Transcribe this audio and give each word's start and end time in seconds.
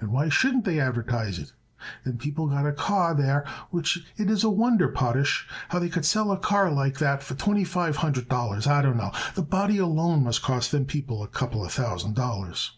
And 0.00 0.10
why 0.12 0.28
shouldn't 0.28 0.66
they 0.66 0.78
advertise 0.78 1.38
it? 1.38 1.54
Them 2.04 2.18
people 2.18 2.46
got 2.46 2.66
a 2.66 2.74
car 2.74 3.14
there 3.14 3.42
which 3.70 4.04
it 4.18 4.28
is 4.28 4.44
a 4.44 4.50
wonder, 4.50 4.86
Potash. 4.86 5.48
How 5.70 5.78
they 5.78 5.88
could 5.88 6.04
sell 6.04 6.30
a 6.30 6.36
car 6.36 6.70
like 6.70 6.98
that 6.98 7.22
for 7.22 7.36
twenty 7.36 7.64
five 7.64 7.96
hundred 7.96 8.28
dollars 8.28 8.66
I 8.66 8.82
don't 8.82 8.98
know. 8.98 9.12
The 9.34 9.40
body 9.40 9.78
alone 9.78 10.22
must 10.24 10.42
cost 10.42 10.72
them 10.72 10.84
people 10.84 11.22
a 11.22 11.26
couple 11.26 11.64
of 11.64 11.72
thousand 11.72 12.14
dollars." 12.16 12.76